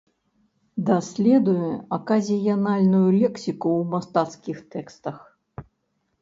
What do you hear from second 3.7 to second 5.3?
ў мастацкіх тэкстах.